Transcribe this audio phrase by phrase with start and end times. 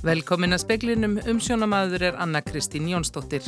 [0.00, 3.44] Velkomin að speklinum umsjónamaður er Anna Kristín Jónsdóttir.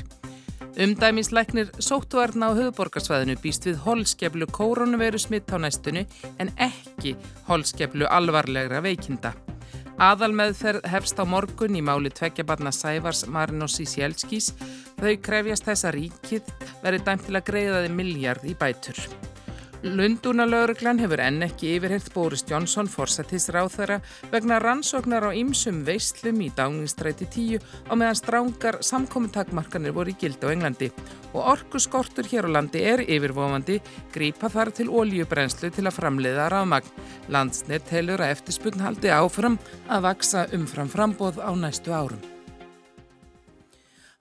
[0.76, 6.04] Umdæmisleiknir sóttuarna á höfuborgarsvæðinu býst við holskeflu koronaviru smitt á næstunni
[6.36, 7.14] en ekki
[7.48, 9.32] holskeflu alvarlegra veikinda.
[9.96, 14.52] Aðal meðferð hefst á morgun í máli tveggjabarna Sævars Marinossi Sjælskís.
[15.00, 19.06] Þau krefjast þess að ríkið verið dæmt til að greiða þið miljard í bætur.
[19.82, 23.96] Lundúnalauruglan hefur enn ekki yfirhirt Boris Johnson forsættisráð þeirra
[24.30, 30.38] vegna rannsóknar á ymsum veislum í dáningstræti 10 á meðan strángar samkominntakmarkanir voru í gild
[30.46, 30.92] á Englandi
[31.32, 33.80] og orkuskortur hér á landi er yfirvofandi
[34.14, 36.92] grípa þar til ólíubrenslu til að framleiða rafmagn.
[37.34, 39.58] Landsnett helur að eftirspunn haldi áfram
[39.90, 42.31] að vaksa umfram frambóð á næstu árum.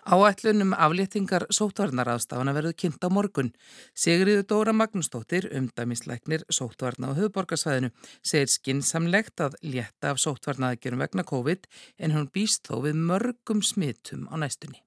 [0.02, 3.52] Áætlunum afléttingar sótvarnaraðstafana verður kynnt á morgun.
[3.94, 7.92] Sigriður Dóra Magnúsdóttir, umdæmisleiknir sótvarna á höfuborgarsvæðinu,
[8.26, 11.70] segir skinsamlegt að létta af sótvarnaðegjörum vegna COVID
[12.02, 14.82] en hún býst þó við mörgum smittum á næstunni.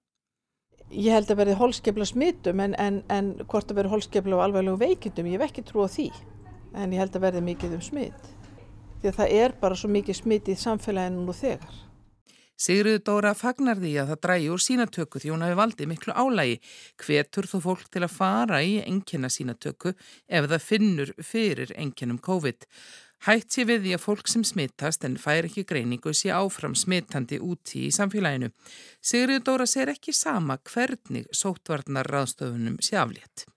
[0.90, 4.82] Ég held að verði holskefla smittum en, en, en hvort að verði holskefla á alveglegu
[4.82, 6.10] veikindum, ég hef ekki trú á því.
[6.74, 8.30] En ég held að verði mikið um smitt.
[8.98, 11.82] Því að það er bara svo mikið smitt í samfélaginu nú þegar.
[12.54, 16.60] Sigriður Dóra fagnar því að það drægi úr sínatöku því hún hafi valdið miklu álægi.
[17.02, 22.68] Hvetur þó fólk til að fara í enginna sínatöku ef það finnur fyrir enginnum COVID.
[23.24, 27.40] Hætt sé við því að fólk sem smittast en fær ekki greiningu sé áfram smittandi
[27.40, 28.50] úti í samfélaginu.
[29.00, 33.48] Sigriður Dóra sér ekki sama hvernig sótvarnar ráðstöfunum sé aflétt.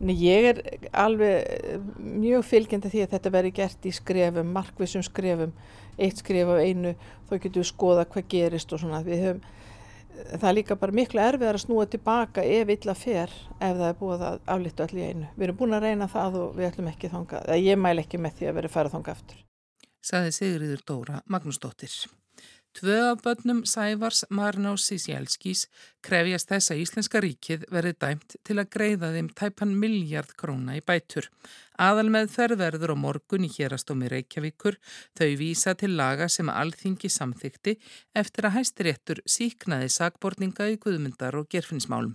[0.00, 0.60] Nei, ég er
[0.96, 5.52] alveg mjög fylgjandi því að þetta veri gert í skrefum, markvissum skrefum,
[6.00, 6.94] eitt skref af einu,
[7.28, 9.02] þá getum við skoða hvað gerist og svona.
[9.06, 9.42] Höfum,
[10.30, 13.98] það er líka bara miklu erfiðar að snúa tilbaka ef illa fer ef það er
[14.00, 15.28] búið að aflita allir í einu.
[15.36, 18.40] Við erum búin að reyna það og við ætlum ekki þanga, ég mæl ekki með
[18.40, 19.44] því að vera færað þanga aftur.
[20.00, 21.94] Saði Sigriður Dóra Magnúsdóttir.
[22.78, 25.64] Tvö af börnum Sævars Marnás Sísjælskís
[26.06, 30.84] krefjast þess að Íslenska ríkið verði dæmt til að greiða þeim tæpan miljard króna í
[30.86, 31.26] bætur.
[31.82, 34.78] Aðal með þerverður og morgun í hérastómi Reykjavíkur
[35.18, 37.78] þau vísa til laga sem alþingi samþykti
[38.22, 42.14] eftir að hæstiréttur síknaði sagborninga í guðmyndar og gerfinsmálum.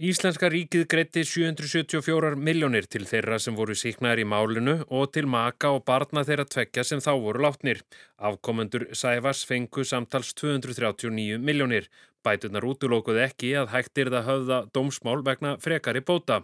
[0.00, 5.68] Íslenska ríkið greitti 774 miljónir til þeirra sem voru síknaðir í málinu og til maka
[5.76, 7.82] og barna þeirra tvekja sem þá voru látnir.
[8.16, 11.90] Afkomendur Sæfars fengu samtals 239 miljónir.
[12.24, 16.40] Bætunar útlókuð ekki að hægtir það höfða dómsmál vegna frekari bóta.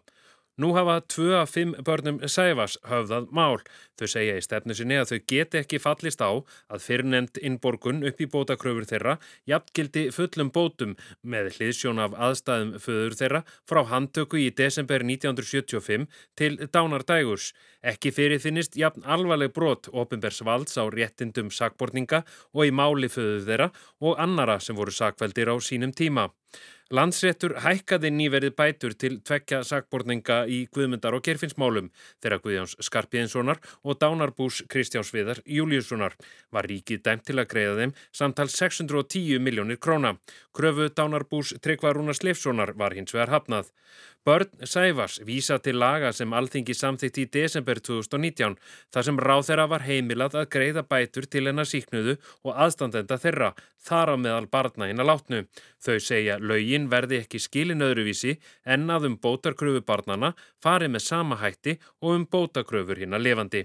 [0.58, 3.60] Nú hafa tvö af fimm börnum Sæfas höfðað mál.
[3.94, 8.18] Þau segja í stefnu sinni að þau geti ekki fallist á að fyrrnend innborgun upp
[8.18, 9.14] í bótakröfur þeirra
[9.46, 16.58] jafngildi fullum bótum með hliðsjón af aðstæðum föður þeirra frá handtöku í desember 1975 til
[16.74, 17.52] dánardægurs.
[17.86, 23.46] Ekki fyrir finnist jafn alvarleg brot ofinbers valds á réttindum sakborninga og í máli föður
[23.46, 23.70] þeirra
[24.02, 26.32] og annara sem voru sakveldir á sínum tíma.
[26.88, 31.90] Landsréttur hækkaði nýverið bætur til tvekja sakborninga í Guðmundar og Gerfinsmálum
[32.24, 36.16] þegar Guðjáns Skarpiðinssonar og Dánarbús Kristjáns Viðar Júliussonar
[36.48, 40.14] var ríkið dæmt til að greiða þeim samtal 610 miljónir króna.
[40.56, 43.68] Kröfu Dánarbús Tryggvarúna Sleifssonar var hins vegar hafnað.
[44.26, 48.56] Börn Sæfars vísa til laga sem alþingi samþygt í desember 2019
[48.92, 53.52] þar sem ráð þeirra var heimilað að greiða bætur til hennar síknuðu og aðstandenda þeirra
[53.88, 55.40] þar á meðal barna hinn að látnu.
[55.80, 58.36] Þau segja laugin verði ekki skilin öðruvísi
[58.66, 63.64] en að um bótarkröfu barnana fari með sama hætti og um bótakröfur hinn að levandi.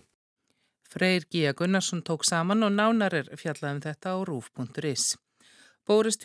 [0.93, 5.15] Freyr Gíja Gunnarsson tók saman og nánar er fjallaðum þetta á rúf.is.
[5.83, 6.15] Boris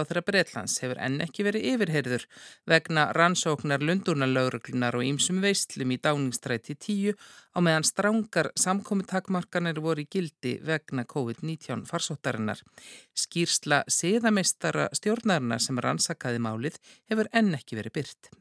[0.00, 2.24] á þeirra Breitlands, hefur enn ekki verið yfirherður
[2.72, 7.12] vegna rannsóknar lundurnalauruglunar og ýmsum veistlum í dáningstræti 10
[7.52, 12.64] á meðan strángar samkomi takmarkanir voru í gildi vegna COVID-19 farsóttarinnar.
[13.12, 16.80] Skýrsla siðamistara stjórnarinnar sem rannsakaði málið
[17.12, 18.32] hefur enn ekki verið byrt.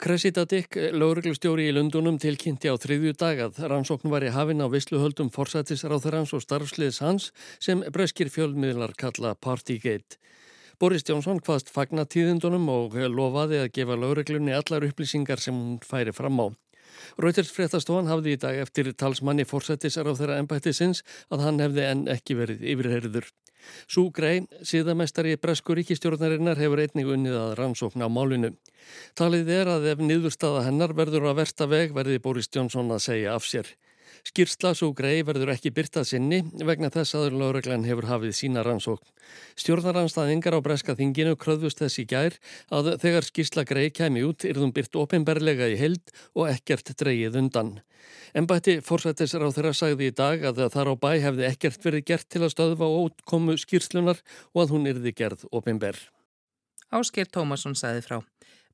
[0.00, 4.72] Cressida Dick, lauruglustjóri í Lundunum, tilkynnti á þriðju dag að rannsókn var í hafin á
[4.72, 7.26] vissluhöldum forsættisráþurans og starfsliðs hans
[7.60, 10.16] sem breskir fjölmiðlar kalla Partygate.
[10.80, 16.16] Boris Jónsson hvaðst fagna tíðindunum og lofaði að gefa lauruglunni allar upplýsingar sem hún færi
[16.16, 16.48] fram á.
[17.20, 22.64] Rauters fréttastofan hafði í dag eftir talsmanni forsættisráþurra ennbættisins að hann hefði enn ekki verið
[22.72, 23.28] yfirherður.
[23.90, 28.54] Sú grei, síðamestari Bresku ríkistjórnarinnar hefur einnig unnið að rannsókna á málinu.
[29.18, 33.36] Talið er að ef niðurstaða hennar verður að versta veg verði Boris Johnson að segja
[33.36, 33.70] af sér.
[34.26, 39.06] Skýrsla svo grei verður ekki byrtað sinni vegna þess að lauruglan hefur hafið sína rannsókn.
[39.60, 42.36] Stjórnaranstæðingar á breska þinginu kröðvust þess í gær
[42.68, 47.72] að þegar skýrsla grei kemi út þum byrt ofinberlega í held og ekkert dreigið undan.
[48.36, 52.28] Embætti fórsættisra á þeirra sagði í dag að þar á bæ hefði ekkert verið gert
[52.30, 54.20] til að stöðva ótkomu skýrslunar
[54.54, 55.98] og að hún erði gerð ofinber.
[56.90, 58.18] Ásker Tómasson sagði frá.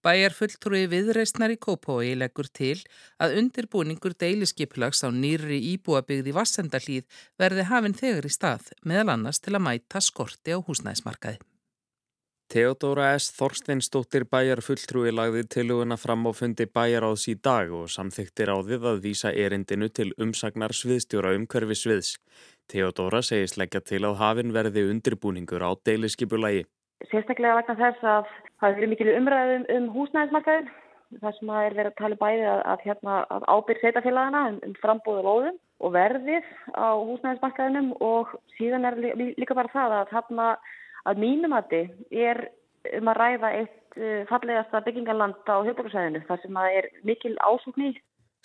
[0.04, 2.76] Bæjar fulltrúi viðreistnar í Kópói leggur til
[3.22, 7.04] að undirbúningur deiliskipulags á nýri íbúabigði Vassendalíð
[7.40, 11.42] verði hafinn þegar í stað, meðal annars til að mæta skorti á húsnæðismarkaði.
[12.46, 13.32] Theodóra S.
[13.34, 18.56] Þorsteinsdóttir bæjar fulltrúi lagði tiluguna fram á fundi bæjar áðs í dag og samþyktir á
[18.68, 22.12] þið að vísa erindinu til umsagnar sviðstjóra umhverfi sviðs.
[22.70, 26.62] Theodóra segist leggja til að hafinn verði undirbúningur á deiliskipulagi.
[27.10, 30.70] Sérstaklega vegna þess að það verið mikil umræðum um, um húsnæðismarkaðin.
[31.20, 34.74] Það sem er verið að tala bæði að, að, hérna, að ábyrg setjafélagana um, um
[34.80, 38.98] frambóðu lóðum og verðið á húsnæðismarkaðinum og síðan er
[39.36, 40.48] líka bara það að, hérna,
[41.06, 42.46] að mínumati er
[42.96, 47.90] um að ræða eitt uh, fallegasta byggingarland á höfbruksæðinu þar sem að er mikil ásúkn
[47.90, 47.94] í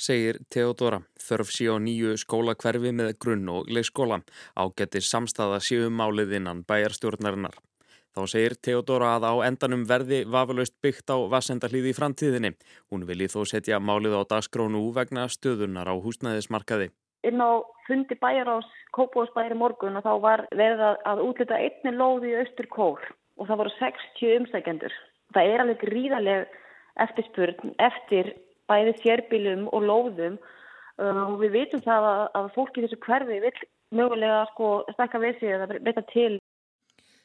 [0.01, 1.01] segir Theodora.
[1.21, 4.21] Þörf sé á nýju skólakverfi með grunn og leikskóla.
[4.57, 7.59] Ágættir samstaða séum málið innan bæjarstjórnarinnar.
[8.11, 12.51] Þá segir Theodora að á endanum verði vafalaust byggt á vassendalíði í framtíðinni.
[12.91, 16.89] Hún vilji þó setja málið á dagskrónu vegna stöðunar á húsnæðismarkaði.
[17.23, 22.33] Inn á fundi bæjar ás Kópósbæri morgun og þá var verið að útlita einni lóði
[22.33, 22.99] í austur kór
[23.39, 24.95] og það voru 60 umstækjendur.
[25.31, 26.45] Það er alveg gríðarlega
[27.05, 28.33] eftirspurn eftir
[28.67, 33.55] bæði fjerbílum og lóðum uh, og við vitum það að, að fólki þessu hverfi vil
[33.95, 36.33] mögulega sko stakka við sig eða beita til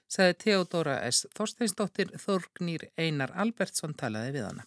[0.09, 1.27] sagði Theodora S.
[1.37, 4.67] Þorsteinsdóttir Þorgnýr Einar Albertsson talaði við hana.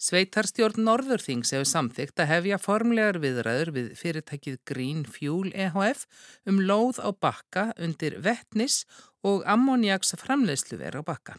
[0.00, 6.06] Sveitarstjórn Norðurþings hefur samþygt að hefja formlegar viðræður við fyrirtækið Green Fuel EHF
[6.48, 8.86] um lóð á bakka undir vettnis
[9.20, 11.36] og ammoniaks framleiðsluver á bakka.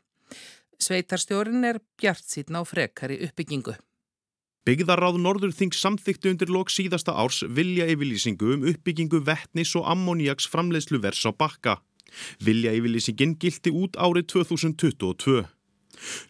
[0.78, 3.74] Sveitarstjórn er bjart síðan á frekari uppbyggingu.
[4.62, 11.26] Byggðaráð Norðurþings samþyktu undir lok síðasta árs vilja yfirlýsingu um uppbyggingu vettnis og ammoniaks framleiðsluvers
[11.26, 11.80] á bakka.
[12.44, 15.46] Vilja yfirlýsingin gildi út árið 2022.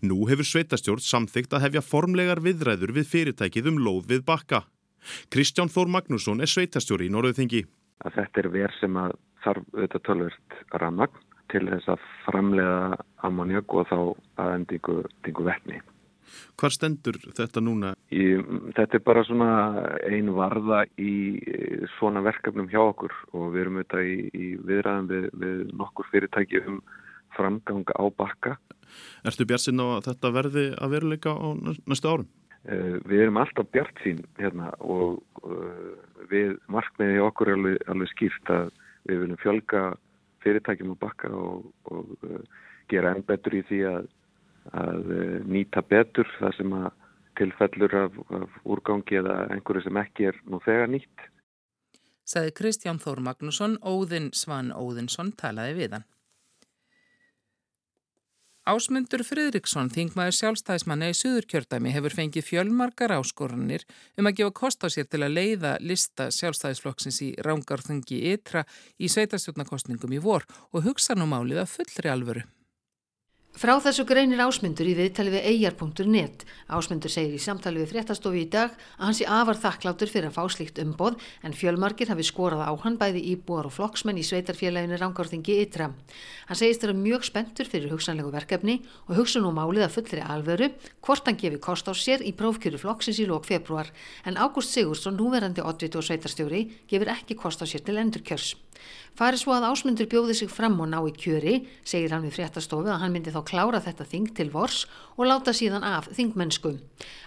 [0.04, 4.66] Nú hefur sveitastjórn samþygt að hefja formlegar viðræður við fyrirtækið um lóð við bakka.
[5.33, 7.66] Kristján Þór Magnússon er sveitastjóri í Norðuþingi.
[8.01, 13.88] Þetta er verð sem að þarf auðvitað tölvert rannagn til þess að framlega ammoniak og
[13.89, 13.98] þá
[14.42, 15.81] að endingu vettni.
[16.60, 17.94] Hvar stendur þetta núna?
[18.13, 18.25] Í,
[18.78, 19.51] þetta er bara svona
[20.07, 21.13] ein varða í
[21.98, 26.62] svona verkefnum hjá okkur og við erum auðvitað í, í viðræðum við, við nokkur fyrirtæki
[26.66, 26.81] um
[27.36, 28.56] framganga á bakka.
[29.25, 31.48] Erstu bjart sín á að þetta verði að veruleika á
[31.88, 32.30] næstu árum?
[32.62, 35.94] Uh, við erum alltaf bjart sín hérna og uh,
[36.30, 38.68] við markmiði okkur er alveg, alveg skýrt að
[39.10, 39.86] við viljum fjölga
[40.44, 42.12] fyrirtækjum á bakka og, og
[42.92, 44.10] gera enn betur í því að
[44.69, 46.90] að eh, nýta betur það sem að
[47.40, 51.28] tilfellur af, af úrgangi eða einhverju sem ekki er nú þegar nýtt.
[52.28, 56.08] Saði Kristján Þór Magnússon, Óðinn Svan Óðinsson talaði við hann.
[58.62, 63.88] Ásmundur Fridriksson, þingmaður sjálfstæðismanna í Suðurkjördæmi, hefur fengið fjölmarkar áskorunir
[64.22, 68.62] um að gefa kost á sér til að leiða lista sjálfstæðisflokksins í rángarþungi ytra
[69.02, 72.46] í sveitastjórnarkostningum í vor og hugsa nú málið að fullri alvöru.
[73.51, 76.45] Frá þessu greinir ásmundur í viðtali við eigjar.net.
[76.71, 80.38] Ásmundur segir í samtali við fréttastofi í dag að hans í afar þakklátur fyrir að
[80.38, 84.96] fá slíkt umboð en fjölmarkir hafi skorað á hann bæði íbúar og flokksmenn í sveitarfélaginu
[85.01, 85.89] Rangárþingi Ytra.
[86.48, 88.79] Hann segist þeirra mjög spenntur fyrir hugsanlegu verkefni
[89.10, 90.72] og hugsa nú málið að fullri alvöru
[91.03, 93.91] hvort hann gefi kost á sér í prófkjöru flokksins í lók februar
[94.24, 98.55] en Ágúst Sigursson, núverandi oddvit og sveitarstjóri, gefur ekki kost á sér til endurkjörs.
[99.19, 102.88] Farið svo að ásmundur bjóði sig fram og ná í kjöri, segir hann við fréttastofu
[102.88, 104.85] að hann myndi þá klára þetta þing til vors
[105.17, 106.71] og láta síðan af þingmennsku.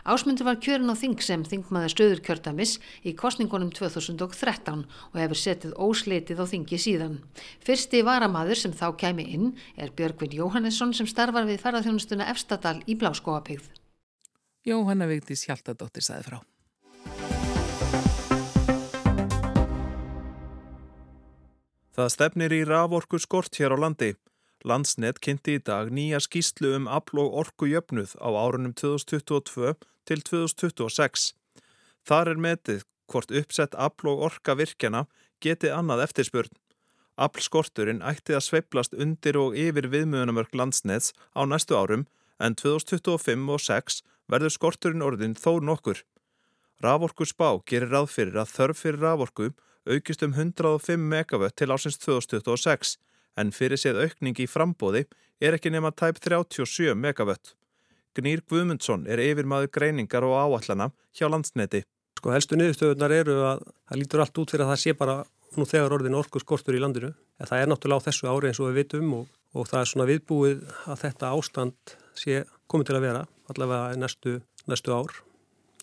[0.09, 5.77] Ásmundur var kjörin á þing sem þingmaður stöður kjördamis í kostningunum 2013 og hefur setið
[5.77, 7.21] ósleitið á þingi síðan.
[7.65, 12.97] Fyrsti varamaður sem þá kæmi inn er Björgvin Jóhannesson sem starfar við ferðarþjónustuna Efstadal í
[12.97, 13.69] Bláskóapigð.
[14.65, 16.41] Jóhanna Vigdís Hjaltadóttir saði frá.
[21.95, 24.17] Það stefnir í raforku skort hér á landi.
[24.67, 29.77] Landsnet kynnti í dag nýja skýslu um afl og orku jöfnuð á árunum 2022
[30.11, 31.29] til 2026.
[32.03, 35.05] Þar er metið hvort uppsett afl og orka virkjana
[35.39, 36.51] geti annað eftirspurn.
[37.15, 42.09] Aflskorturinn ætti að sveiplast undir og yfir viðmjöðunamörk landsnets á næstu árum
[42.43, 46.03] en 2025 og 6 verður skorturinn orðin þó nokkur.
[46.83, 49.53] Raforku spá gerir ráð fyrir að þörf fyrir raforku
[49.89, 52.97] aukist um 105 megavött til ásins 2026
[53.37, 55.05] en fyrir séð aukning í frambóði
[55.43, 57.55] er ekki nema tæp 37 megavött.
[58.15, 61.83] Gnýr Guðmundsson er yfirmaður greiningar og áallana hjá landsneti.
[62.19, 65.17] Sko helstu niðurstöðunar eru að það lítur allt út fyrir að það sé bara
[65.59, 67.11] nú þegar orðin orku skortur í landinu.
[67.41, 69.27] En það er náttúrulega á þessu ári eins og við vitum og,
[69.59, 74.39] og það er svona viðbúið að þetta ástand sé komið til að vera allavega næstu,
[74.71, 75.19] næstu ár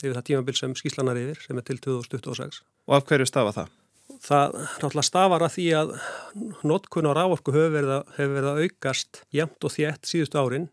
[0.02, 2.64] yfir það tímabil sem skíslanar yfir sem er til 2026.
[2.88, 3.81] Og af hverju stafa það?
[4.22, 5.94] Það náttúrulega stafar að því að
[6.68, 10.68] notkun á rávorku hefur verið, að, hefur verið að aukast jæmt og þétt síðustu árin.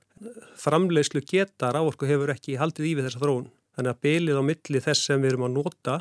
[0.58, 3.48] Framleiðslu geta rávorku hefur ekki haldið í við þessa þróun.
[3.78, 6.00] Þannig að bylið á milli þess sem við erum að nota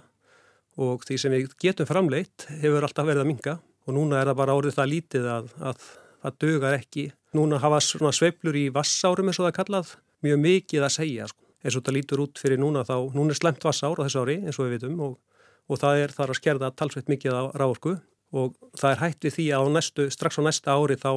[0.78, 3.56] og því sem við getum framleitt hefur alltaf verið að minga
[3.88, 5.88] og núna er það bara árið það lítið að, að
[6.26, 7.06] það dögar ekki.
[7.38, 9.94] Núna hafa svona sveiflur í vassárum eins og það kallað
[10.26, 11.44] mjög mikið að segja sko.
[11.64, 14.38] eins og það lítur út fyrir núna þá, núna er slemt vassár á þessu ári
[14.44, 15.16] eins og við vitum og,
[15.68, 17.98] og það er þar að skerða talsveit mikið á ráorku
[18.36, 21.12] og það er hægt við því að á næstu, strax á næsta ári þá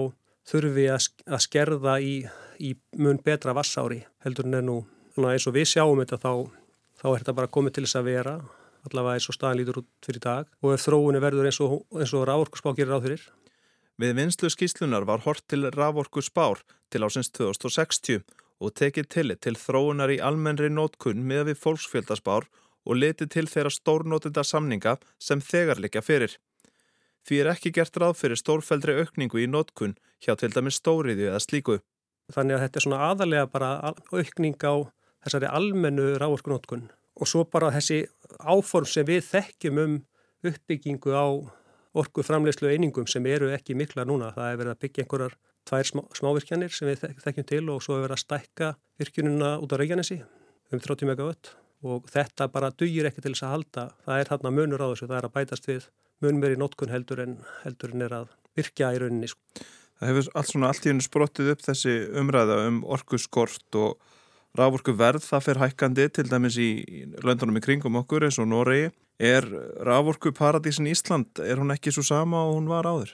[0.51, 2.15] þurfum við að, skerða í,
[2.59, 4.79] í mun betra vassári heldur en nú.
[5.19, 6.33] Eins og við sjáum þetta þá,
[7.03, 8.39] þá er þetta bara komið til þess að vera
[8.89, 10.47] allavega eins og staðan lítur út fyrir dag.
[10.65, 13.27] Og ef þróunni verður eins og, og ráorku spá gerir á þurir
[14.01, 18.23] Við vinslu skíslunar var hort til raforku spár til ásins 2060
[18.65, 23.73] og tekið tillit til þróunar í almennri nótkunn með við fólksfjöldaspár og litið til þeirra
[23.75, 26.37] stórnótenda samninga sem þegar likja fyrir.
[27.27, 31.43] Því er ekki gert ráð fyrir stórfældri aukningu í nótkunn hjá til dæmis stóriðju eða
[31.45, 31.79] slíku.
[32.33, 33.71] Þannig að þetta er svona aðalega bara
[34.15, 34.75] aukning á
[35.27, 36.89] þessari almennu rávorkunótkun
[37.21, 38.05] og svo bara þessi
[38.41, 39.97] áform sem við þekkjum um
[40.47, 41.27] uppbyggingu á
[42.01, 44.33] orku framleyslu einingum sem eru ekki mikla núna.
[44.33, 47.99] Það er verið að byggja einhverjar tvær smá, smávirkjanir sem við þekkjum til og svo
[47.99, 48.71] er verið að stækka
[49.03, 50.23] virkjununa út á Reykjanesi
[50.71, 51.53] um 30 megavött
[51.87, 53.87] og þetta bara dugir ekki til þess að halda.
[54.05, 55.89] Það er þarna munur á þessu, það er að bætast við
[56.21, 59.31] munmeri nótkun heldur en, heldur en er að virkja í rauninni.
[59.31, 59.65] Sko.
[60.01, 63.97] Það hefur allt svona allt í hennu sprottið upp þessi umræða um orku skort og
[64.57, 66.71] rávorku verð það fer hækkandi til dæmis í
[67.25, 68.91] löndunum í kringum okkur eins og Noregi.
[69.21, 69.45] Er
[69.85, 73.13] rávorku paradísin Ísland, er hún ekki svo sama og hún var áður?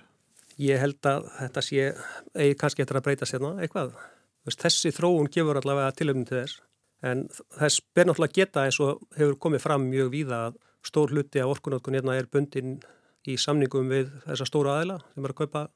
[0.63, 1.89] Ég held að þetta sé,
[2.39, 3.97] eigi kannski eftir að breyta sérna eitthvað.
[4.47, 6.63] Þessi þróun gefur allavega tilöfnum til þess
[7.05, 7.27] en
[7.59, 11.53] þess ber náttúrulega geta eins og hefur komið fram mjög víða að stór hluti af
[11.57, 12.79] orkunótkun hérna er bundin
[13.27, 15.67] í samningum við þessa stóra aðila sem er að kaupa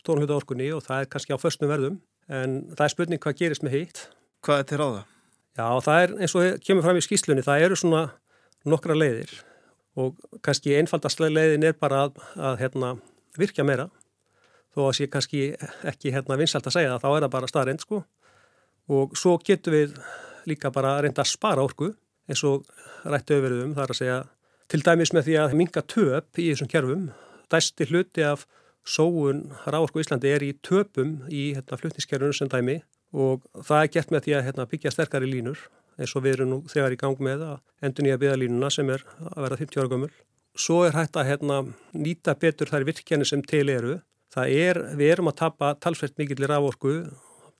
[0.00, 2.00] stórn hluti af orkunni og það er kannski á föstnum verðum.
[2.30, 4.02] En það er spurning hvað gerist með hitt.
[4.44, 5.04] Hvað er til ráða?
[5.58, 8.02] Já, það er eins og kemur fram í skýslunni, það eru svona
[8.70, 9.32] nokkra leiðir.
[9.98, 12.94] Og kannski einfaldastlega leiðin er bara að, að hérna,
[13.40, 13.88] virkja meira.
[14.70, 15.42] Þó að sé kannski
[15.90, 18.02] ekki hérna, vinsalt að segja það, þá er það bara staðrind sko.
[18.90, 19.96] Og svo getur við
[20.48, 21.90] líka bara að reynda að spara orku
[22.30, 22.68] eins og
[23.04, 24.20] rættu öfverðum, það er að segja
[24.70, 27.04] til dæmis með því að minga töp í þessum kjörfum,
[27.50, 28.46] dæsti hluti af
[28.86, 32.80] sóun ráorku í Íslandi er í töpum í hérna, flutniskerfunu sem dæmi
[33.10, 35.64] og það er gert með því að hérna, byggja sterkari línur
[36.00, 39.02] eins og við erum nú þegar í gang með að endur nýja byggðalínuna sem er
[39.26, 40.12] að vera 50 ára gömul.
[40.56, 41.58] Svo er hægt að hérna,
[41.92, 43.98] nýta betur þær virkjani sem til eru.
[44.34, 46.94] Það er, við erum að tapa talsvert mikill í raforku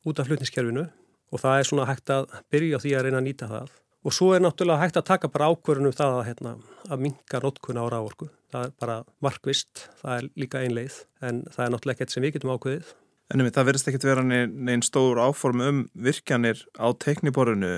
[0.06, 0.86] út af flutniskerfinu
[1.30, 3.76] og það er svona hægt að byrja á því að reyna að nýta það.
[4.00, 6.54] Og svo er náttúrulega hægt að taka bara ákvörðunum það að, hérna,
[6.88, 8.30] að minka nótkuna á raforku.
[8.50, 12.36] Það er bara markvist, það er líka einleið en það er náttúrulega ekkert sem við
[12.38, 12.94] getum ákvöðið.
[13.30, 17.76] En það verðist ekki vera neinn stór áform um virkjanir á tekniborinu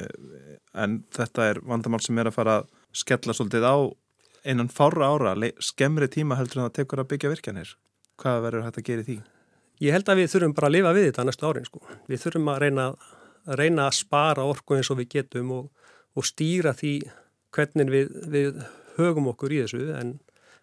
[0.73, 3.77] en þetta er vandamál sem er að fara að skella svolítið á
[4.45, 7.75] einan fára ára, skemmri tíma heldur en það tekur að byggja virkjanir.
[8.23, 9.19] Hvað verður hægt að gera í því?
[9.83, 11.81] Ég held að við þurfum bara að lifa við þetta næstu árin sko.
[12.11, 12.87] Við þurfum að reyna,
[13.47, 15.71] að reyna að spara orku eins og við getum og,
[16.17, 16.95] og stýra því
[17.53, 18.61] hvernig við, við
[18.99, 20.17] högum okkur í þessu en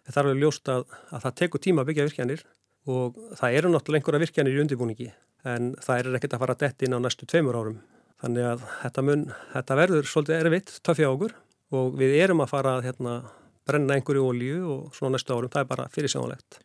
[0.06, 2.44] það er alveg ljóst að, að það tekur tíma að byggja virkjanir
[2.90, 5.10] og það eru náttúrulega einhverja virkjanir í undirbúningi
[5.50, 7.78] en það er ekkert að fara dett inn á næstu tveimur árum.
[8.20, 9.22] Þannig að þetta, mun,
[9.54, 11.36] þetta verður svolítið erfitt töfja okkur
[11.76, 13.14] og við erum að fara að hérna,
[13.68, 16.58] brenna einhverju ólíu og svona næstu árum, það er bara fyrirsjónulegt.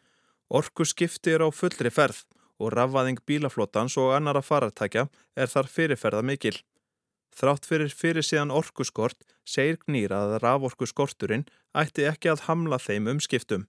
[0.55, 2.25] Orku skiptir á fullri ferð
[2.59, 6.55] og rafvaðing bílaflótans og annara faratækja er þar fyrirferða mikil.
[7.35, 13.65] Þrátt fyrir fyrir síðan orkuskort segir gnýr að raforkuskorturinn ætti ekki að hamla þeim umskiptum.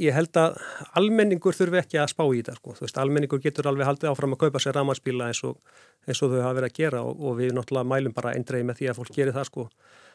[0.00, 0.56] Ég held að
[0.96, 2.74] almenningur þurfi ekki að spá í þetta sko.
[2.80, 6.56] Veist, almenningur getur alveg haldið áfram að kaupa sér ramarsbíla eins eins og þau hafa
[6.58, 9.36] verið að gera og, og við náttúrulega mælum bara eindreið með því að fólk gerir
[9.36, 9.66] það sko.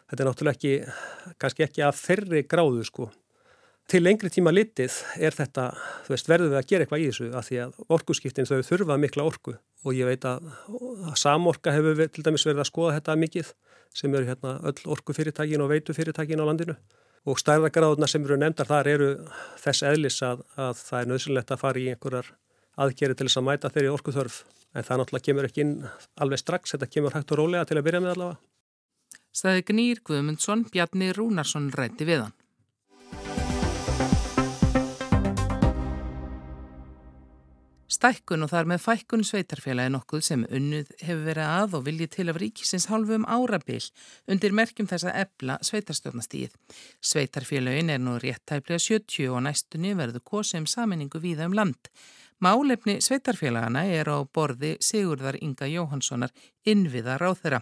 [0.10, 0.74] Þetta er náttúrulega ekki,
[1.42, 3.10] kannski ekki að ferri gráðu sko.
[3.92, 5.68] Til lengri tíma litið er þetta,
[6.06, 8.98] þú veist, verður við að gera eitthvað í þessu að því að orkuskiptin þau þurfa
[9.02, 10.48] mikla orku og ég veit að,
[11.20, 13.52] samorka hefur við, til dæmis verið að skoða þetta mikið
[14.02, 16.78] sem eru hérna öll orkufyrirtækin og veitufyrirtækin á landinu
[17.28, 19.10] og stærðagráðuna sem eru nefndar þar eru
[19.62, 22.32] þess eðlis að, að það er nöðsynlegt að fara í einhverjar
[22.82, 25.76] aðgeri til þess að mæta þeirri orkuþörf en það náttúrulega kemur ekki inn
[26.24, 28.40] alveg strax, þetta kemur hægt og rólega til að byrja með allavega.
[29.36, 32.38] Stæði Gnýr Guðmundsson, Bjarni Rúnarsson rætti við hann.
[38.02, 42.24] Stækkun og þar með fækkun sveitarfélagi nokkuð sem unnuð hefur verið að og viljið til
[42.32, 43.86] af ríkisins hálfu um árabil
[44.34, 46.56] undir merkjum þess að ebla sveitarstjórnastíð.
[46.98, 51.92] Sveitarfélagin er nú réttæflega 70 og næstunni verður kosið um saminningu víða um land.
[52.42, 56.32] Málefni sveitarfélagana er á borði Sigurðar Inga Jóhanssonar
[56.66, 57.60] innviðar á þeirra.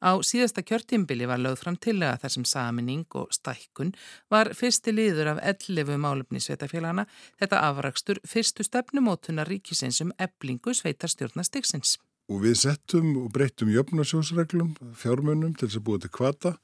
[0.00, 3.92] Á síðasta kjörtimbili var lögð fram til að þessum saminning og stækkun
[4.32, 7.04] var fyrsti liður af 11 málefni sveitarfélagana
[7.42, 11.98] þetta afrakstur fyrstu stefnumótunar ríkisins um eblingu sveitarstjórnastiksins.
[12.32, 16.56] Og við settum og breyttum jöfnarsjósreglum, fjármunum til þess að búa til kvata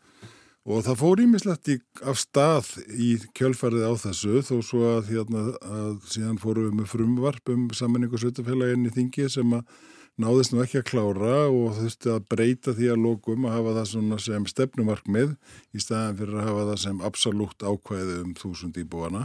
[0.68, 1.68] Og það fór ímislegt
[2.04, 6.90] af stað í kjölfarið á þessu þó svo að, hérna, að síðan fórum við með
[6.90, 9.78] frumvarp um sammenningu sveitafélaginn í þingi sem að
[10.20, 14.20] náðist nú ekki að klára og þurfti að breyta því að lókum að hafa það
[14.26, 15.32] sem stefnumarkmið
[15.72, 19.24] í staðan fyrir að hafa það sem absolutt ákvæði um þúsund íbúana.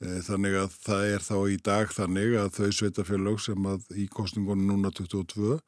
[0.00, 4.06] Eh, þannig að það er þá í dag þannig að þau sveitafélag sem að í
[4.08, 5.58] kostningunum núna 22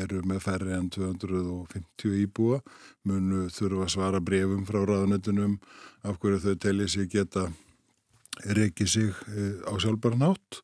[0.00, 2.62] eru með færri enn 250 íbúa,
[3.04, 5.58] munu þurfa að svara brefum frá ráðanetunum
[6.00, 7.50] af hverju þau telli sig geta
[8.56, 10.62] reykið sig eh, á sjálfbarnátt,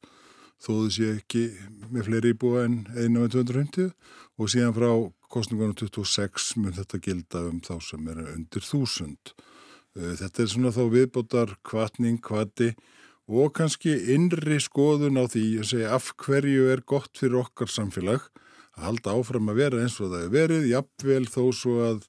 [0.64, 1.42] þóðu sé ekki
[1.92, 3.90] með fleiri íbúa en einu með 250
[4.40, 4.88] og síðan frá
[5.28, 9.34] kostningunum 26 mun þetta gilda um þá sem eru undir 1000.
[10.00, 12.70] Eh, þetta er svona þá viðbótar kvartning, kvati
[13.30, 18.26] og kannski innri skoðun á því að segja af hverju er gott fyrir okkar samfélag
[18.74, 22.00] að halda áfram að vera eins og það er verið, jafnvel þó svo að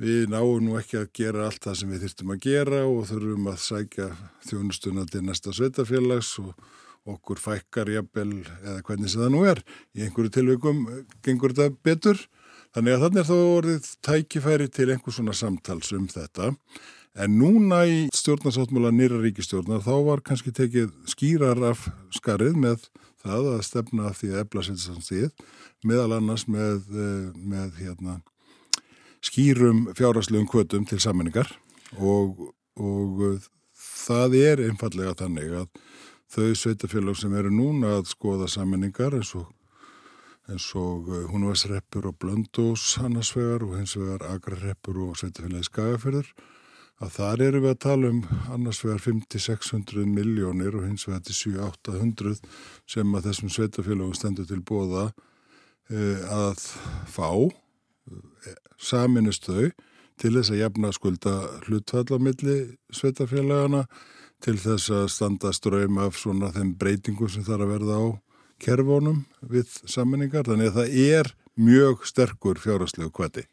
[0.00, 3.48] við náum nú ekki að gera allt það sem við þyrstum að gera og þurfum
[3.50, 4.06] að sækja
[4.48, 6.54] þjónustuna til næsta sveitafélags og
[7.10, 9.62] okkur fækkar jafnvel eða hvernig sem það nú er.
[9.96, 10.84] Í einhverju tilveikum
[11.24, 12.22] gengur þetta betur,
[12.76, 16.54] þannig að þannig er þá orðið tækifæri til einhvers svona samtals um þetta.
[17.18, 22.86] En núna í stjórnarsáttmála nýra ríkistjórnar þá var kannski tekið skýrar af skarið með
[23.20, 25.30] það að stefna því að ebla setjastanstíð
[25.86, 28.20] meðal annars með, eh, með hérna,
[29.24, 31.50] skýrum fjáraslegum kvötum til sammenningar
[31.98, 33.48] og, og eh,
[34.06, 35.68] það er einfallega þannig að
[36.30, 39.50] þau sveitafélag sem eru núna að skoða sammenningar eins og,
[40.50, 46.30] eins og eh, húnvæsreppur og blöndós hannarsvegar og hins vegar agrarreppur og sveitafélagi skagafyrður
[47.00, 48.20] að þar eru við að tala um
[48.52, 52.40] annars vegar 5-600 miljónir og hins vegar til 7-800
[52.90, 56.66] sem að þessum sveitafélagum stendur til bóða uh, að
[57.08, 57.52] fá uh,
[58.76, 59.70] saminust þau
[60.20, 62.58] til þess að jafna skulda hlutfallamilli
[62.92, 63.86] sveitafélagana
[64.44, 68.06] til þess að standa ströym af svona þeim breytingum sem þarf að verða á
[68.60, 73.46] kervónum við saminningar þannig að það er mjög sterkur fjárhastlegu kvati.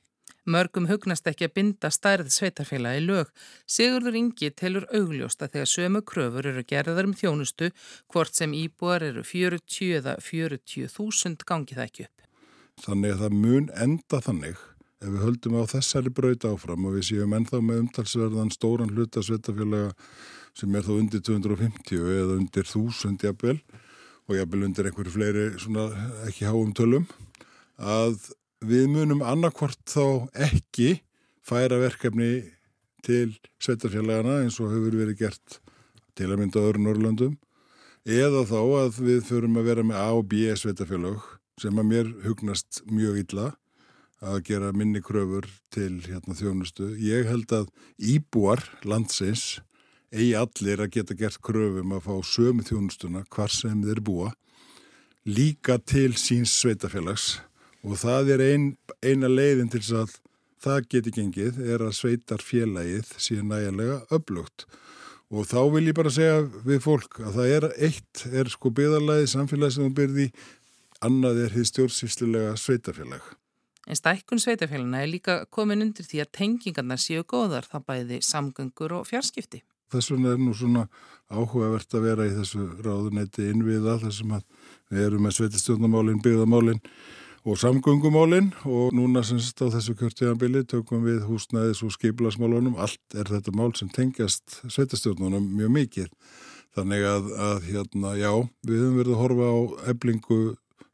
[0.48, 3.32] Mörgum hugnast ekki að binda stærð sveitarfélagi lög.
[3.68, 7.74] Sigurður Ingi telur augljóst að þegar sömu kröfur eru gerðar um þjónustu,
[8.08, 12.26] hvort sem íbúar eru 40 eða 40 þúsund gangi það ekki upp.
[12.86, 14.64] Þannig að það mun enda þannig
[15.04, 19.22] ef við höldum á þessari braut áfram og við séum ennþá með umtalsverðan stóran hluta
[19.26, 19.92] sveitafélaga
[20.58, 23.60] sem er þá undir 250 eða undir 1000 jafnvel
[24.28, 25.88] og jafnvel undir einhverju fleiri svona
[26.28, 27.08] ekki háum tölum
[27.78, 28.18] að
[28.68, 30.98] við munum annarkvort þá ekki
[31.48, 32.32] færa verkefni
[33.06, 35.60] til sveitarfélagana eins og hefur verið gert
[36.18, 37.38] til að mynda öðru Norrlandum
[38.08, 41.24] eða þá að við förum að vera með A og B sveitarfélag
[41.62, 43.48] sem að mér hugnast mjög illa
[44.24, 46.90] að gera minni kröfur til hérna, þjónustu.
[46.98, 47.68] Ég held að
[48.02, 49.60] íbúar landsins
[50.14, 54.32] eigi allir að geta gert kröfum að fá sömu þjónustuna hvar sem þeir búa
[55.28, 57.38] líka til síns sveitafélags
[57.84, 58.68] og það er ein,
[59.04, 60.18] eina leiðin til þess að
[60.64, 64.68] það geti gengið er að sveitar félagið síðan nægilega upplugt
[65.28, 69.28] og þá vil ég bara segja við fólk að það er eitt er sko byðarlæði
[69.34, 70.28] samfélagi sem þú byrði
[71.04, 73.26] annað er því stjórnsýstilega sveitafélag.
[73.88, 78.96] En stækkun sveitafélagina er líka komin undir því að tengingarna séu góðar það bæði samgöngur
[79.02, 79.62] og fjarskipti.
[79.94, 80.88] Þess vegna er nú svona
[81.28, 84.44] áhugavert að vera í þessu ráðunetti innviða þessum að
[84.92, 86.82] við erum með sveitastjórnamálinn, byggðamálinn
[87.48, 92.76] og samgöngumálinn og núna semst á þessu kjörtíðanbili tökum við húsnæðis og skiplasmálunum.
[92.80, 96.14] Allt er þetta mál sem tengjast sveitastjórnunum mjög mikið.
[96.76, 98.32] Þannig að, að hérna, já,
[98.68, 99.58] við höfum verið að horfa á
[99.94, 100.40] eblingu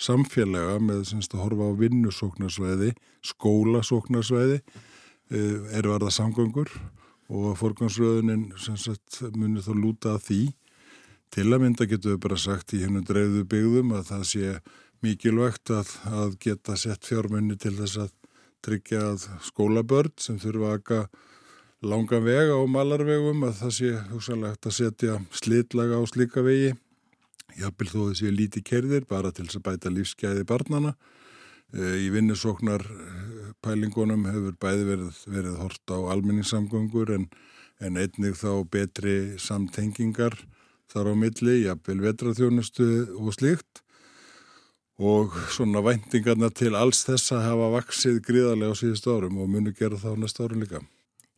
[0.02, 2.92] samfélaga með semst að horfa á vinnusóknarsvæði,
[3.30, 4.62] skólasóknarsvæði,
[5.34, 6.72] eh, er verða samgöngur
[7.34, 10.42] og forgansröðunin semst munir þá lúta að því.
[11.34, 14.50] Til að mynda getur við bara sagt í hennum dreifðu byggðum að það sé
[15.04, 18.14] mikilvægt að, að geta sett fjármunni til þess að
[18.64, 21.08] tryggja að skólabörn sem þurfa að
[21.84, 26.72] langa vega á malarvegum að það sé hugsanlegt að setja slitlaga á slíka vegi
[27.60, 30.94] jafnvel þó þessi líti kerðir bara til þess að bæta lífsgæði barnana
[31.74, 32.86] í vinnusóknar
[33.64, 37.30] pælingunum hefur bæði verið, verið hort á almenningssamgöngur en,
[37.82, 40.36] en einnig þá betri samtengingar
[40.92, 43.82] þar á milli, jafnvel vetraþjónustu og slíkt
[45.02, 49.74] og svona væntingarna til alls þess að hafa vaksið gríðarlega á síðust árum og munu
[49.74, 50.84] gera þá næsta árum líka.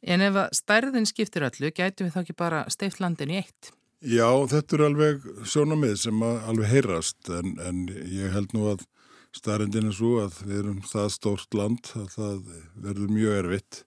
[0.03, 3.71] En ef að stærðin skiptir öllu, gætu við þá ekki bara steift landin í eitt?
[4.05, 8.83] Já, þetta er alveg sjónamið sem alveg heyrast en, en ég held nú að
[9.35, 12.37] stærðin er svo að við erum það stórt land að það
[12.85, 13.81] verður mjög erfitt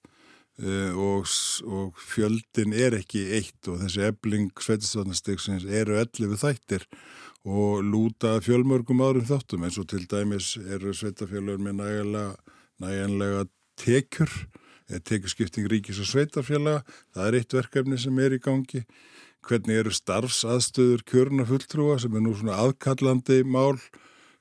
[0.61, 1.30] e, og,
[1.64, 6.87] og fjöldin er ekki eitt og þessi ebling sveitisvarnastegsins eru elli við þættir
[7.48, 9.64] og lúta fjölmörgum árum þáttum.
[9.64, 11.80] Eins og til dæmis eru sveitafjölur með
[12.82, 13.46] nægilega
[13.78, 14.32] tekjur,
[14.88, 16.82] tekjurskipting ríkis og sveitafjöla,
[17.14, 18.82] það er eitt verkefni sem er í gangi.
[19.48, 23.78] Hvernig eru starfsaðstöður kjörna fulltrúa sem er nú svona aðkallandi mál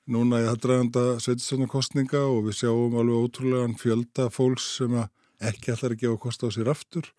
[0.07, 4.95] núna í aðdraganda sveitistöðnarkostninga og við sjáum alveg ótrúlegan fjölda fólks sem
[5.43, 7.09] ekki allar að gefa kost á sér aftur,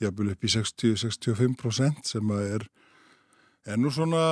[0.00, 2.66] jafnvel upp í 60-65% sem er
[3.68, 4.24] ennú svona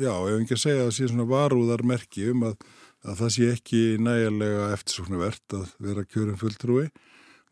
[0.00, 2.66] já, ef ekki að segja að það sé svona varúðarmerki um að,
[3.04, 6.86] að það sé ekki nægilega eftirsóknarvert að vera kjörum fulltrúi.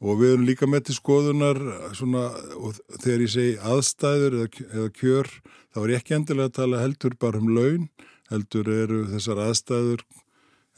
[0.01, 1.59] Og við erum líka með til skoðunar
[1.97, 5.29] svona, og þegar ég segi aðstæður eða, eða kjör,
[5.75, 7.91] þá er ég ekki endilega að tala heldur bara um laun,
[8.31, 10.05] heldur eru þessar aðstæður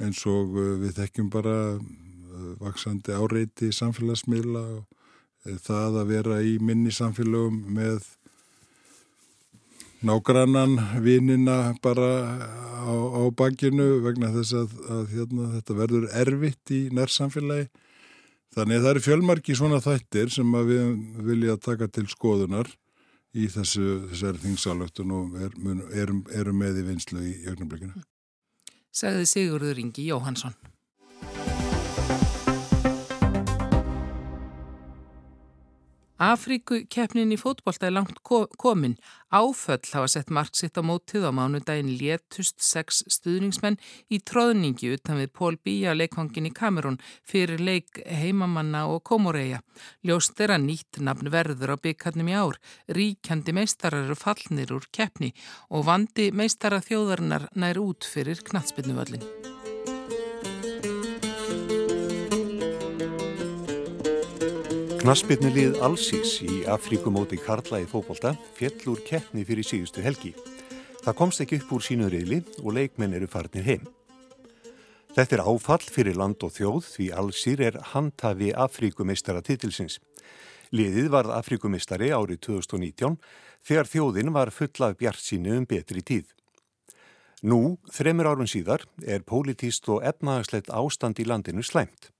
[0.02, 6.40] eins og uh, við þekkjum bara uh, vaksandi áreiti í samfélagsmiðla uh, það að vera
[6.42, 8.04] í minni samfélagum með
[10.02, 12.10] nágrannan vinnina bara
[12.82, 17.68] á, á bankinu vegna þess að, að hérna, þetta verður erfitt í nærsamfélagi.
[18.52, 20.88] Þannig að það eru fjölmarki svona þættir sem við
[21.24, 22.68] vilja taka til skoðunar
[23.32, 28.04] í þessu, þessari þingsalöftun og erum er, er með í vinslu í jögnarblikinu.
[28.92, 30.56] Segði Sigurður Ingi Jóhansson.
[36.22, 38.92] Afríku keppnin í fótbolta er langt komin.
[39.35, 45.18] Áföll hafa sett mark sitt á mótið á mánudaginn létust sex stuðningsmenn í tróðningi utan
[45.18, 49.64] við Pól Bíja leikvangin í Kamerún fyrir leik heimamanna og komoreia.
[50.06, 52.61] Ljóst er að nýtt nafn verður á byggkarnum í ár.
[52.87, 55.32] Ríkjandi meistarar eru fallnir úr keppni
[55.74, 59.51] og vandi meistara þjóðarinnar nær út fyrir knatsbytnuvöllin.
[65.02, 70.30] Knaspirnilið Allsís í Afríkumóti Karla í fókbólta fjell úr keppni fyrir síðustu helgi.
[71.02, 73.88] Það komst ekki upp úr sínu reyli og leikmenn eru farnir heim.
[75.16, 79.98] Þetta er áfall fyrir land og þjóð því Allsír er handhafi Afríkumeistara titilsins.
[80.70, 83.18] Liðið varð Afríkumeistari árið 2019
[83.66, 86.30] þegar þjóðin var full af bjart sínu um betri tíð.
[87.42, 92.12] Nú, þremur árun síðar, er pólitíst og efnahagslegt ástand í landinu slæmt.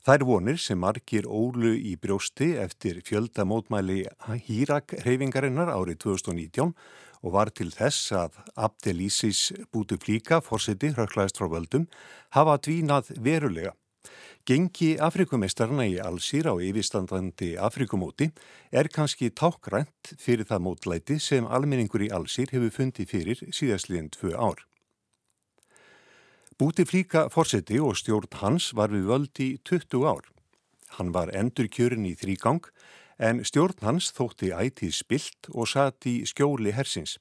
[0.00, 4.06] Þær vonir sem margir ólu í brjósti eftir fjöldamótmæli
[4.46, 6.72] Hírak reyfingarinnar árið 2019
[7.20, 11.84] og var til þess að Abdelísis Bútuflíka, fórseti hrökklaðist frá völdum,
[12.32, 13.74] hafa dvínað verulega.
[14.48, 18.30] Gengi Afrikumeistarna í Allsýr á yfirstandandi Afrikumóti
[18.72, 24.32] er kannski tákgrænt fyrir það mótlæti sem almenningur í Allsýr hefur fundið fyrir síðastliðin tvö
[24.32, 24.64] ár.
[26.60, 30.26] Búti flíka fórseti og stjórn hans var við völd í 20 ár.
[30.98, 32.66] Hann var endur kjörin í þrýgang
[33.16, 37.14] en stjórn hans þótti ætið spilt og satt í skjóli hersins.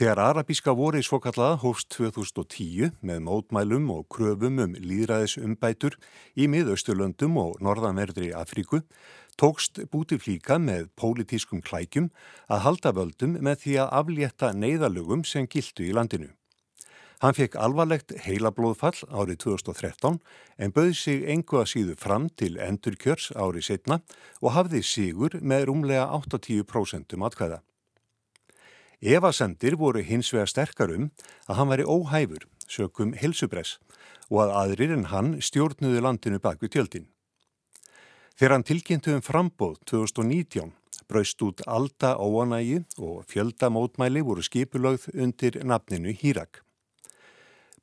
[0.00, 5.98] Þegar arabíska voru í svokallaða hófst 2010 með mótmælum og kröfum um líðræðisumbætur
[6.32, 8.80] í miðausturlöndum og norðanverðri Afríku,
[9.36, 12.08] tókst búti flíka með pólitískum klækjum
[12.48, 16.32] að halda völdum með því að aflétta neyðalögum sem gildu í landinu.
[17.24, 20.18] Hann fekk alvarlegt heilablóðfall árið 2013
[20.60, 24.00] en bauð sig engu að síðu fram til endurkjörs árið setna
[24.42, 27.62] og hafði sigur með rúmlega 80% atkvæða.
[29.00, 31.10] Evasendir voru hins vega sterkar um
[31.48, 33.78] að hann væri óhæfur sökum helsubress
[34.28, 37.08] og að aðrir en hann stjórnuðu landinu baku tjöldin.
[38.36, 40.74] Þegar hann tilkynntu um frambóð 2019
[41.08, 46.65] braust út alda óanægi og fjöldamótmæli voru skipulögð undir nafninu Hírak.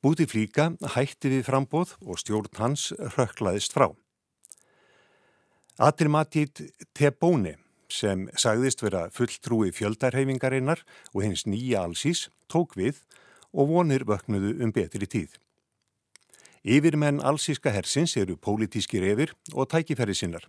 [0.04, 3.86] Búti flíka hætti við frambóð og stjórn hans rökklaðist frá.
[5.80, 6.60] Adrimatít
[6.92, 7.54] Tebóni
[7.88, 10.82] sem sagðist vera fulltrúi fjöldarhefingarinnar
[11.14, 12.98] og hins nýja allsís tók við
[13.56, 15.38] og vonir vöknuðu um betri tíð.
[16.68, 20.44] Yfirmenn allsíska hersins eru pólitískir yfir og tækifæri sinnar.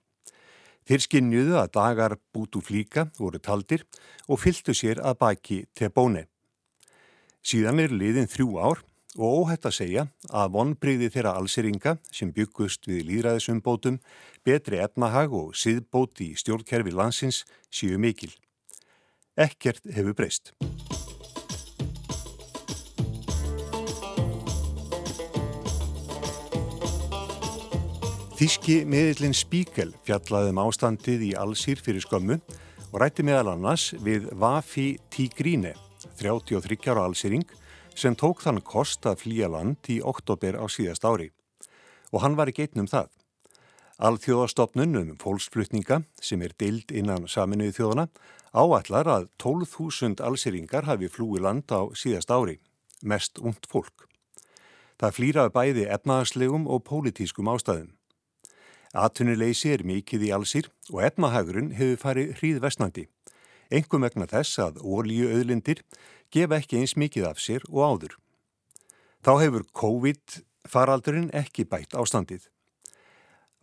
[0.84, 3.88] Þeir skinnjuðu að dagar bútu flíka voru taldir
[4.28, 6.26] og fylgtu sér að baki til bóni.
[7.40, 8.84] Síðan er liðin þrjú ár
[9.16, 14.00] og óhætt að segja að vonbreyði þeirra allseringa sem byggust við líðræðisumbótum,
[14.46, 18.34] betri efnahag og siðbóti í stjórnkerfi landsins séu mikil.
[19.36, 20.54] Ekkert hefur breyst.
[28.36, 32.36] Þíski miðlinn Spíkel fjallaði um ástandið í allsýr fyrir skömmu
[32.92, 35.72] og rætti meðal annars við Vafi Tigríne,
[36.20, 37.46] 33 ára allsýring,
[37.96, 41.32] sem tók þann kost að flýja land í oktober á síðast ári.
[42.12, 43.10] Og hann var í geitnum það.
[43.96, 48.10] Alþjóðastofnun um fólksflutninga, sem er dild innan saminuði þjóðana,
[48.52, 52.60] áallar að 12.000 allsýringar hafi flúi land á síðast ári,
[53.02, 54.10] mest und fólk.
[55.00, 57.94] Það flýraði bæði efnaðarslegum og pólitískum ástæðum.
[58.96, 63.10] Atunuleysi er mikið í allsýr og efnahagurinn hefur farið hríðvestnandi.
[63.76, 65.82] Engum vegna þess að ólíu auðlindir
[66.34, 68.18] gefa ekki eins mikið af sér og áður.
[69.26, 72.48] Þá hefur COVID faraldurinn ekki bætt ástandið.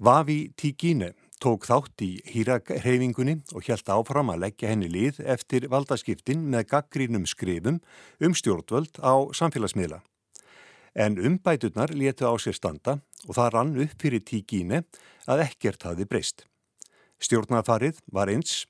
[0.02, 6.44] Vavi Tigine tók þátt í hýragreifingunni og hjælt áfram að leggja henni lið eftir valdaskiptin
[6.50, 7.80] með gaggrínum skrifum
[8.22, 10.00] um stjórnvöld á samfélagsmiðla.
[10.94, 14.82] En umbæturnar letu á sér standa og það rann upp fyrir Tigine
[15.30, 16.46] að ekkert hafi breyst.
[17.22, 18.66] Stjórnafarið var eins,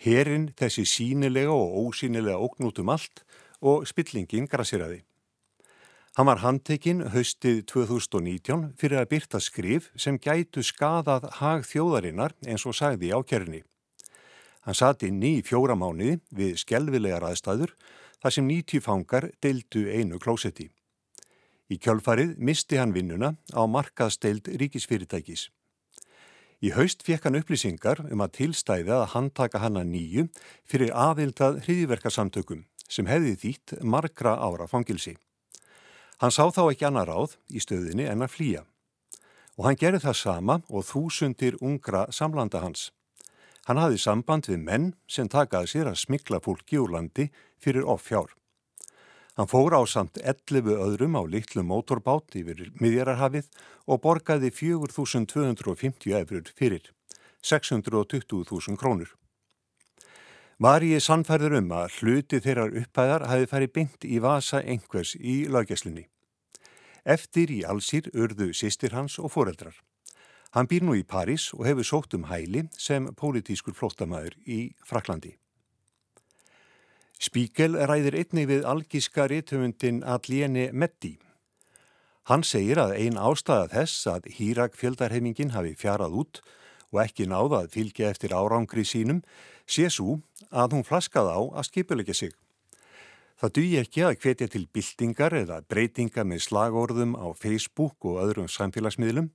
[0.00, 3.24] herin þessi sínilega og ósínilega ógnútum allt
[3.60, 5.02] og spillingin grassiraði.
[6.16, 12.66] Hann var handtekinn haustið 2019 fyrir að byrta skrif sem gætu skadað hag þjóðarinnar eins
[12.66, 13.62] og sagði á kjörni.
[14.66, 17.76] Hann satt inn í fjóra mánuði við skelvilegar aðstæður
[18.20, 20.66] þar sem 90 fangar deildu einu klósetti.
[21.70, 25.46] Í kjölfarið misti hann vinnuna á markaðsteild ríkisfyrirtækis.
[26.60, 30.26] Í haust fekk hann upplýsingar um að tilstæði að handtaka hann að nýju
[30.68, 35.14] fyrir aðildað hriðiverkasamtökum sem hefði þýtt margra ára fangilsi.
[36.20, 38.64] Hann sá þá ekki annar ráð í stöðinni en að flýja
[39.56, 42.90] og hann gerði það sama og þúsundir ungra samlanda hans.
[43.68, 48.28] Hann hafði samband við menn sem takaði sér að smikla fólki úr landi fyrir offjár.
[49.38, 53.46] Hann fór á samt 11 öðrum á litlu mótorbát yfir miðjararhafið
[53.86, 56.90] og borgaði 4.250 efrur fyrir,
[57.42, 59.14] 620.000 krónur.
[60.60, 65.46] Var ég sannfærður um að hluti þeirrar upphæðar hafi farið byndt í vasa einhvers í
[65.48, 66.04] löggjæslinni.
[67.04, 69.78] Eftir í allsýr urðu sýstir hans og foreldrar.
[70.52, 75.38] Hann býr nú í París og hefur sótt um hæli sem pólitískur flóttamæður í Fraklandi.
[77.20, 81.18] Spíkel ræðir einnig við algíska rithöfundin Adlieni Meddi.
[82.30, 86.40] Hann segir að ein ástæða þess að Hírak fjöldarhefingin hafi fjarað út
[86.88, 89.20] og ekki náða að fylgja eftir árangri sínum
[89.68, 90.16] sé svo
[90.48, 92.32] að hún flaskað á að skipulegja sig.
[93.36, 98.48] Það duði ekki að hvetja til byltingar eða breytinga með slagorðum á Facebook og öðrum
[98.48, 99.28] samfélagsmiðlum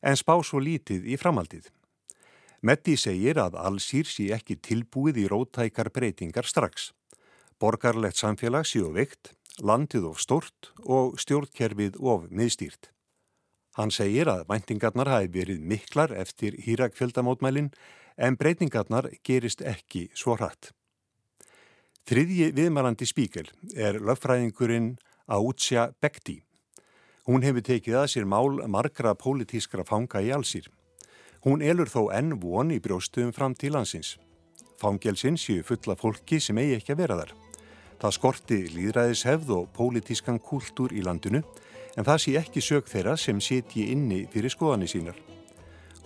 [0.00, 1.68] en spá svo lítið í framaldið.
[2.64, 6.94] Meddi segir að allsýr sé ekki tilbúið í rótækar breytingar strax.
[7.60, 9.32] Borgarlegt samfélag séu veikt,
[9.64, 12.90] landið of stort og stjórnkerfið of miðstýrt.
[13.76, 17.70] Hann segir að væntingarnar hafi verið miklar eftir hýrakfjöldamótmælin
[18.16, 20.72] en breytingarnar gerist ekki svo hratt.
[22.06, 24.92] Þriðji viðmælandi spíkel er lögfræðingurinn
[25.26, 26.42] Átsja Bekti.
[27.26, 30.68] Hún hefur tekið að sér mál margra pólitískra fanga í allsýr.
[31.42, 34.14] Hún elur þó enn von í brjóstuðum fram til hansins.
[34.76, 37.45] Fangelsinn séu fulla fólki sem eigi ekki að vera þar.
[37.96, 41.40] Það skorti líðræðishefð og pólitískan kúltúr í landinu
[41.96, 45.16] en það sé ekki sög þeirra sem setji inni fyrir skoðanir sínar.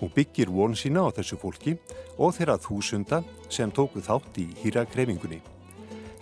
[0.00, 1.74] Hún byggir von sína á þessu fólki
[2.16, 3.20] og þeirra þúsunda
[3.52, 5.42] sem tóku þátt í hýrakreifingunni.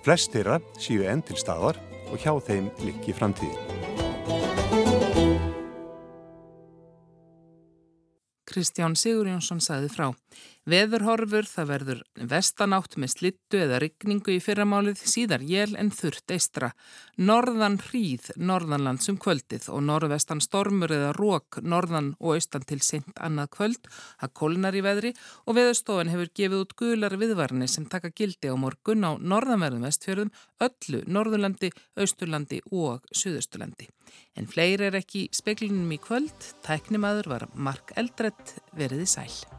[0.03, 1.79] Flest þeirra séu enn til staðar
[2.09, 3.59] og hjá þeim likki framtíði.
[8.49, 10.09] Kristján Sigur Jónsson sagði frá.
[10.69, 16.69] Veðurhorfur það verður vestanátt með slittu eða rigningu í fyrramálið síðar jél en þurft eistra.
[17.17, 23.17] Norðan hríð norðanlands um kvöldið og norðvestan stormur eða rók norðan og austan til sent
[23.17, 23.89] annað kvöld
[24.21, 25.15] að kólnar í veðri
[25.47, 30.35] og veðurstofan hefur gefið út gular viðvarni sem taka gildi á morgun á norðanverðum vestfjörðum,
[30.61, 33.89] öllu Norðurlandi, Austurlandi og Suðusturlandi.
[34.37, 39.58] En fleiri er ekki speklinum í kvöld, tæknimaður var Mark Eldrett veriði sæl.